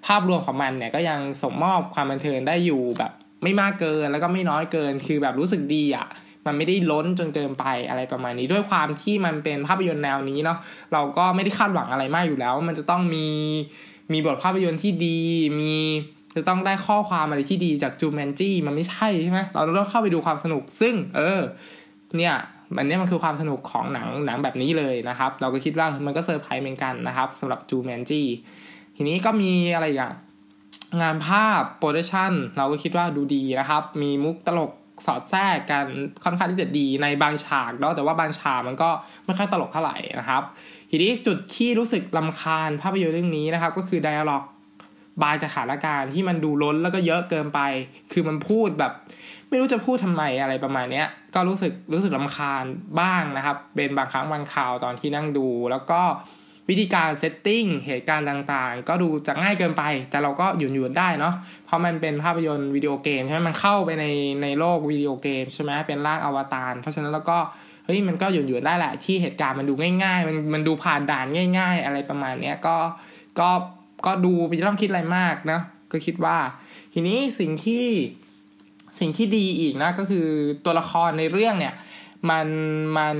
[0.06, 3.12] ภาพรวมของมันเนี่ยก็ยังส่งมอบความบันเทิงได้อยู่แบบ
[3.42, 6.06] ไม่มากเกินแล้วก็ไม่น้อยเกิน คือแบบรู้สึกดีอะ่ะ
[6.46, 10.58] มันไม่ได้ล้นจนเกินไปอะไรประมาณนี้ ด้วยความที่มันเป็นภาพยนตร์แนวนี้เนาะ
[10.92, 13.26] เราก็ไม่ได้คาดหวังอะไรมากอยู่แล้ว มันจะต้องมี
[14.12, 15.20] มีบทภาพยนตร์ที่ดี
[15.60, 15.74] มี
[16.36, 21.40] จะต้องได้ข้อความอะไรที่ดีจาก Jumanji มันไม่ใช่ใช่ไหมเราต้องเข้าไปดูความสนุกซึ่ง เออ
[22.16, 22.34] เนี่ย
[22.76, 28.26] มันเนี่ยมันคือความสนุกของหนังหนังแบบนี้เลยนะครับ เราก็คิดว่ามันก็เซอร์ไพรส์เหมือนกันนะครับสำหรับ Jumanji
[28.96, 30.12] ทีนี้ก็มีอะไรอย่าง
[31.02, 34.72] งานภาพ production เราก็คิดว่าดูดีนะครับ มีมุกตลก
[35.06, 35.86] สอดแทรกกัน
[36.24, 38.90] ค่อนข้างที่จะดีในบางฉากเนาะแต่ว่าบางฉากมันก็
[39.24, 40.42] ไม่ค่อยตลกเท่าไหร่นะครับ
[40.90, 44.44] ทีนี้จุดที่รู้สึกรำคาญภาพยนตร์เรื่องนี้นะครับ ก็คือ dialogue
[45.22, 47.60] บางสถานการณ์ที่มันดูล้นแล้วก็เยอะเกินไป
[48.12, 48.92] คือมันพูดแบบ
[49.48, 52.64] ไม่รู้จะพูดทำไมอะไรประมาณเนี้ย ก็รู้สึกรู้สึกรำคาญ
[53.00, 56.00] บ้างนะครับ เป็นบางครั้งบางคราวตอนที่นั่งดู แล้วก็
[56.68, 61.34] วิธีการ setting เหตุการณ์ต่างๆ ก็ดูจะง่ายเกินไป แต่เราก็หยวนหยวนได้เนาะ
[61.66, 64.04] เพราะมันเป็นภาพยนตร์วิดีโอเกมใช่ไหมมันเข้าไปใน
[64.42, 67.38] ในโลกวิดีโอเกมใช่ไหมเป็นร่างอวตารเพราะฉะนั้นแล้วก็
[67.84, 71.26] เฮ้ยมันก็หยวนหยวนได้แหละที่เหตุการณ์มันดูง่าย ๆ มันมันดูผ่านด่าน
[71.58, 72.76] ง่าย ๆ อะไรประมาณเนี้ยก็
[73.40, 73.50] ก็
[74.06, 75.60] ก็ดูไม่ต้องคิดอะไรมากนะ
[75.92, 76.36] ก็คิดว่า
[76.94, 77.86] ทีนี้สิ่งที่
[79.00, 80.26] สิ่งที่ดีอีกนะก็คือ
[80.64, 81.74] ตัวละครในเรื่องเนี่ย
[82.30, 82.46] มัน
[82.98, 83.16] มัน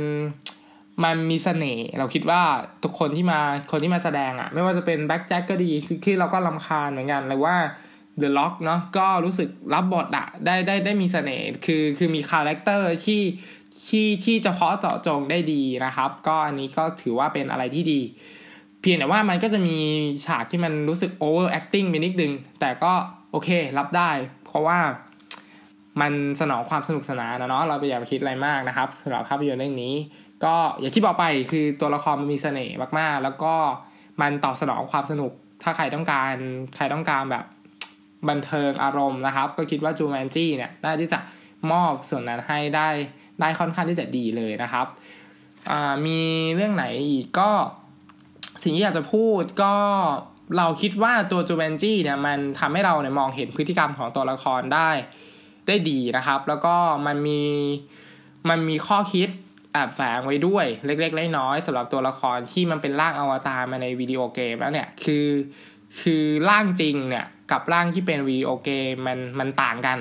[1.05, 2.43] มันมีเสน่ห์เราคิดว่า
[2.83, 5.71] ทุกคนที่มาคนที่มาแสดงอะ่ะไม่ว่าจะเป็น Black Jack ก็ดี
[6.05, 7.57] คือเราก็รำคาญเหมือนกันเลยว่า
[8.19, 13.23] The Rock เนาะก็รู้สึกรับบทอะได้ได้ได้มีเสน่ห์คือคือมี character ที่
[13.89, 18.01] ที่ที่เฉพาะเจาะจงได้ดีนะครับ ก็อันนี้ก็ถือว่าเป็นอะไรที่ดี
[18.81, 19.79] เพียงแต่ว่ามันก็จะมี
[20.27, 22.93] ฉากที่มันรู้สึก overacting ไปนิดนึง แต่ก็
[23.31, 24.11] โอเครับได้
[24.47, 24.79] เพราะว่า
[26.01, 29.95] มันสนองความสนุกสนานนะเนาะเราไปอย่าไปคิดอะไรมากนะครับสำหรับภาพยนตร์เรื่องนี้
[30.45, 33.55] ก็อย่างที่บอกไปคือตัวละครมันมีเสน่ห์มากๆ แล้วก็
[34.21, 36.35] มันตอบสนองความสนุก ถ้าใครต้องการ
[36.77, 37.45] ใครต้องการแบบ
[38.29, 41.19] บันเทิงอารมณ์นะครับ ก็คิดว่าจูแมนจี้เนี่ยน่าที่จะ
[41.73, 42.89] มอบส่วนนั้นให้ได้
[43.41, 44.87] ได้ค่อนข้างที่จะดีเลยนะครับ
[46.07, 46.21] มี
[46.55, 47.51] เรื่องไหนอีกก็
[48.63, 49.75] สิ่งที่อยากจะพูดก็
[50.57, 54.91] เราคิดว่าตัวจูแมนจี้เนี่ยมันทำให้เราเนี่ยมองเห็นพฤติกรรมของตัวละครได้
[55.67, 57.43] ได้ดีนะครับ แล้วก็มันมี
[58.49, 59.29] มันมีข้อคิด
[59.75, 65.29] แอบแฝงไว้ด้วยเล็กๆน้อยๆสำหรับตัวละครที่มันเป็นร่างอวตารมาในวิดีโอเกมแล้วเนี่ยคือ
[66.01, 69.99] คือร่างจริงเนี่ยกับร่างที่เป็นวิดีโอเกมมันมันต่างกัน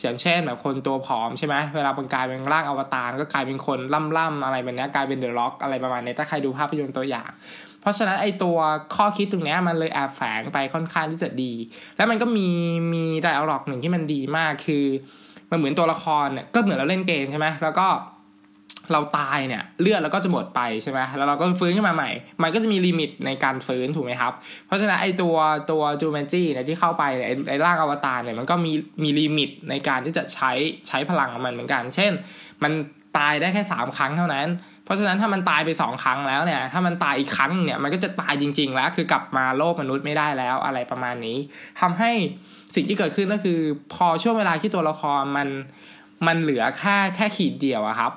[0.00, 3.78] อย่างเช่นแบบคนตัวผอมใช่ไหมเวลาเป็นกลายเป็นร่างอวตารก็กลายเป็นคน
[4.18, 7.30] ล่ำๆอะไรแบบนี้กลายเป็นเดอะล็อกอะไรประมาณนี้ถ้าใครดูภาพยนตร์ตัวอย่าง
[7.80, 8.58] เพราะฉะนั้นไอตัว
[8.94, 11.52] ข้อคิดตรงนี้มันเลยแอบแฝงไปค่อนข้างที่จะดี
[11.96, 12.48] แล้วมันก็มี
[12.92, 14.84] มี dialogue หนึ่งที่มันดีมากคือ
[15.50, 17.86] มันเหมือนตัวละครเนี่ยก็เหมือนเราเล่นเกมใช่ไหมแล้วก็
[18.92, 22.10] เราตายเนี่ยเลือดเราก็จะหมดไปใช่ไหมแล้วเราก็ฟื้นขึ้นมาใหม่
[22.42, 24.32] มันก็จะมี limit ในการฟื้นถูกไหมครับ
[24.66, 25.36] เพราะฉะนั้นไอตัว
[25.70, 30.52] ตัว Jumanji เนี่ยที่เข้าไปไอไอร่างอวตารเนี่ยมันก็มีมี limit ในการที่จะใช้
[30.88, 32.12] ใช้พลังของมันเหมือนกัน เช่น
[32.62, 32.72] มัน
[33.18, 34.48] ตายได้แค่สามครั้งเท่านั้น
[34.84, 41.36] เพราะฉะนั้นถ้ามันตายไปสองครั้งแล้วเนี่ย ถ้ามันตายอีกครั้งเนี่ยมันก็จะตายจริง ๆ แล้ว คือกลับมาโลกมนุษย์ไม่ได้แล้วอะไรประมาณนี้
[41.80, 42.10] ทำให้
[42.74, 43.58] สิ่งที่เกิดขึ้นก็คือ
[43.94, 45.48] พอช่วงเวลาที่ตัวละครมัน
[46.26, 48.12] มันเหลือแค่แค่ขีดเดียวอะครับ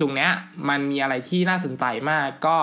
[0.00, 0.30] ตรงเนี้ย
[0.68, 2.58] มันมีอะไรที่น่าสนใจมากก็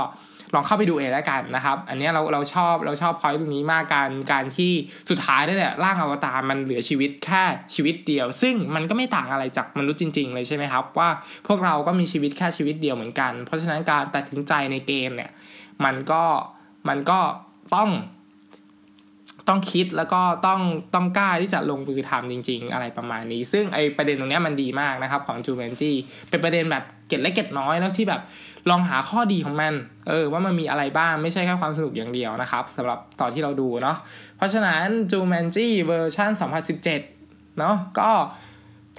[0.56, 4.72] ลองเข้าไปดูเองแล้วกันนะครับ อันนี้เราเราชอบเราชอบพอยต์ตรงนี้มากการการที่
[5.10, 7.43] สุดท้ายนี่แหละร่างอวตารมันเหลือชีวิตแค่
[7.76, 11.10] ชีวิตเดียว ซึ่งมันก็ไม่ต่างอะไรจากมนุษย์จริง ๆ เลยใช่ไหมครับ ว่า
[11.48, 15.32] พวกเราก็มีชีวิตแค่ชีวิตเดียวเหมือนกัน เพราะฉะนั้นการตัดสินใจในเกมเนี่ย
[15.86, 16.24] มันก็
[16.88, 17.19] มันก็
[17.76, 17.89] ต้อง
[19.50, 20.62] ต้องคิดแล้วก็ต้อง
[20.94, 25.96] ต้องกล้าที่จะลงมือทำจริง ๆ อะไรประมาณนี้ ซึ่งไอประเด็นตรงนี้มันดีมากนะครับของจูเวนจี้
[26.30, 28.22] เป็นประเด็นแบบเก็ดเล็กเก็ดน้อยแล้วที่แบบ
[28.70, 29.74] ลองหาข้อดีของมัน
[30.10, 33.98] เออ ว่ามันมีอะไรบ้างไม่ใช่แค่ความสนุกอย่างเดียวนะครับสำหรับตอนที่เราดูเนาะ
[34.38, 36.30] เพราะฉะนั้น Jumanji เวอร์ชัน
[36.76, 38.10] 2017 เนาะก็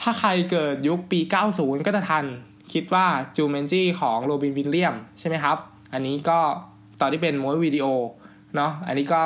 [0.01, 1.21] ถ้าใครเกิดยุคปี
[1.53, 2.25] 90 ก็จะทัน
[2.73, 5.57] คิดว่า Jumanji ของ Robin Williams ใช่ไหมครับ
[5.93, 6.39] อันนี้ก็
[7.01, 7.87] ตอนที่เป็นม้วนวิดีโอ
[8.57, 9.23] เนาะอันนี้ก็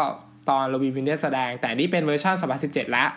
[0.48, 3.08] ตอน Robin Williams แสดง แต่นี่เป็นเวอร์ชัน2017 แล้ว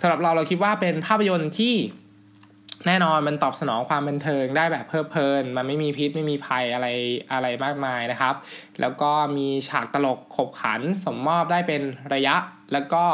[0.00, 1.74] สำหรับเราเราคิดว่าเป็นภาพยนตร์ที่
[2.86, 6.86] แน่นอนมันตอบสนองความบันเทิงได้แบบเพลิดเพลิน มันไม่มีพิษไม่มีภัยอะไร
[7.32, 8.34] อะไรมากมายนะครับ
[8.80, 11.82] แล้วก็มีฉากตลกขบขันสมมอบได้เป็น
[12.14, 12.36] ระยะ
[12.72, 13.04] แล้วก็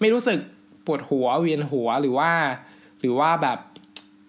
[0.00, 0.38] ไม่รู้สึก
[0.86, 2.30] ปวดหัวเวียนหัวหรือว่า
[3.00, 3.58] หรือว่าแบบ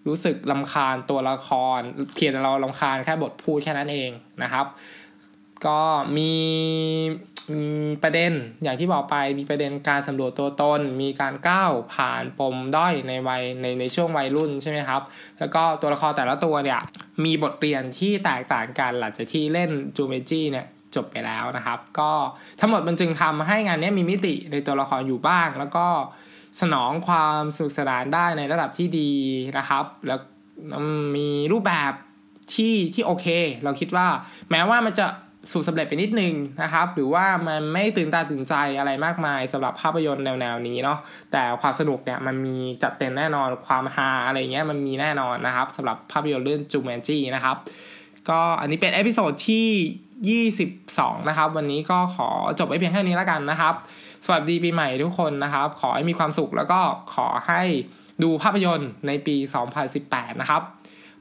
[0.08, 1.80] รู้สึกลำคาญตัวละคร
[2.14, 4.10] เพียงเราลำคาญแค่บทพูดแค่นั้นเอง
[4.42, 4.66] นะครับ
[5.66, 5.80] ก็
[6.16, 6.32] มี
[7.52, 7.68] มี
[8.02, 15.02] ประเด็นอย่างที่บอกไปมีประเด็นการสำรวจตัวตน มีการก้าวผ่านปมด้อยในวัยในในช่วงวัยรุ่นใช่ไหมครับ
[15.38, 16.80] แล้วก็ตัวละครแต่ละตัวเนี่ย
[17.24, 22.10] มีบทเรียนที่แตกต่างกันหลังจากที่เล่นจูเมจี้เนี่ยจบไปแล้วนะครับ ก็
[22.60, 25.86] ทั้งหมดมันจึงทำให้งานนี้มีมิติในตัวละครอยู่บ้าง แล้วก็
[26.60, 29.12] สนองความสนุกสนานได้ในระดับที่ดี
[29.58, 30.20] นะครับ แล้ว
[31.16, 31.92] มีรูปแบบ
[32.54, 33.26] ที่ที่โอเค
[33.64, 34.06] เราคิดว่า
[34.50, 35.06] แม้ว่ามันจะ
[35.52, 40.98] สูตรสำเร็จไปนิดนึงนะครับ หรือว่ามันไม่ตื่นตาตื่นใจอะไรมากมายสำหรับภาพยนตร์แนวๆนี้เนาะ
[41.32, 47.56] แต่ความสนุกเนี่ยมันมีจัดเต็มแน่นอนความฮาอะไรเงี้ยมันมีแน่นอนนะครับสำหรับภาพยนตร์เรื่อง Jumanji นะครับ
[48.28, 52.28] ก็อันนี้เป็น episode ที่ 22 นะครับ วันนี้ก็ขอ
[52.58, 53.74] จบไว้เพียงแค่นี้แล้วกันนะครับ
[54.26, 56.80] สวัสดีปีใหม่ทุกคนนะครับ ขอให้มีความสุขแล้วก็
[57.14, 57.62] ขอให้
[58.22, 59.36] ดูภาพยนตร์ในปี
[59.88, 60.62] 2018 นะครับ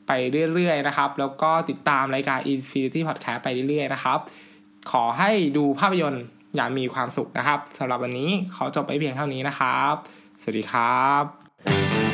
[0.07, 0.11] ไป
[0.53, 4.19] เรื่อยๆนะครับ แล้วก็ติดตามรายการ Infinity Podcast ไปเรื่อยๆนะครับ
[4.91, 6.23] ขอให้ดูภาพยนตร์
[6.55, 9.93] อย่างมีความสุขนะครับสำหรับวันนี้ขอจบไปเพียงเท่านี้นะครับ
[10.41, 12.12] สวัสดีครับ